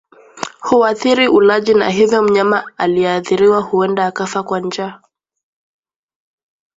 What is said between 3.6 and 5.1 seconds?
huenda akafa kwa njaa